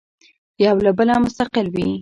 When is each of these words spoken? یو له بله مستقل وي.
یو 0.65 0.75
له 0.85 0.91
بله 0.97 1.13
مستقل 1.25 1.65
وي. 1.73 1.85